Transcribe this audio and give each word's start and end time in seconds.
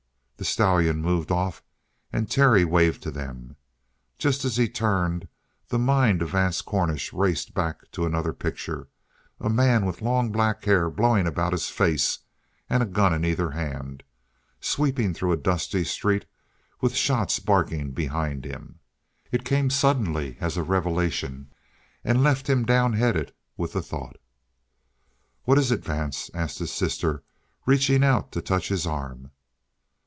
The 0.37 0.45
stallion 0.45 1.03
moved 1.03 1.31
off, 1.31 1.61
and 2.11 2.27
Terry 2.27 2.65
waved 2.65 3.03
to 3.03 3.11
them. 3.11 3.57
Just 4.17 4.43
as 4.43 4.57
he 4.57 4.67
turned, 4.67 5.27
the 5.67 5.77
mind 5.77 6.23
of 6.23 6.31
Vance 6.31 6.63
Cornish 6.63 7.13
raced 7.13 7.53
back 7.53 7.81
to 7.91 8.07
another 8.07 8.33
picture 8.33 8.87
a 9.39 9.51
man 9.51 9.85
with 9.85 10.01
long 10.01 10.31
black 10.31 10.65
hair 10.65 10.89
blowing 10.89 11.27
about 11.27 11.51
his 11.51 11.69
face 11.69 12.17
and 12.67 12.81
a 12.81 12.87
gun 12.87 13.13
in 13.13 13.23
either 13.23 13.51
hand, 13.51 14.01
sweeping 14.59 15.13
through 15.13 15.31
a 15.31 15.37
dusty 15.37 15.83
street 15.83 16.25
with 16.81 16.95
shots 16.95 17.37
barking 17.37 17.91
behind 17.91 18.43
him. 18.43 18.79
It 19.31 19.45
came 19.45 19.69
suddenly 19.69 20.37
as 20.41 20.57
a 20.57 20.63
revelation, 20.63 21.53
and 22.03 22.23
left 22.23 22.49
him 22.49 22.65
downheaded 22.65 23.29
with 23.57 23.73
the 23.73 23.81
thought. 23.83 24.17
"What 25.43 25.59
is 25.59 25.71
it, 25.71 25.83
Vance?" 25.85 26.31
asked 26.33 26.57
his 26.57 26.73
sister, 26.73 27.21
reaching 27.67 28.03
out 28.03 28.31
to 28.31 28.41
touch 28.41 28.69
his 28.69 28.87
arm. 28.87 29.29